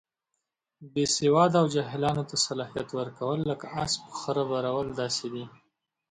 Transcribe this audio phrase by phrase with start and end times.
[0.93, 5.45] بې سواده او جاهلانو ته صلاحیت ورکول، لکه اس په خره بارول داسې دي.